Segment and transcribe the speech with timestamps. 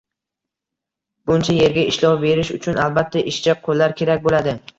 [1.31, 4.59] —Buncha yerga ishlov berish uchun, albatta, ishchi qo‘llar kerak bo‘ladi.